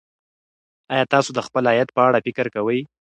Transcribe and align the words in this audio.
ایا 0.93 1.03
تاسو 1.13 1.29
د 1.33 1.39
خپل 1.47 1.63
عاید 1.69 1.89
په 1.95 2.01
اړه 2.07 2.19
فکر 2.25 2.45
کوئ. 2.55 2.79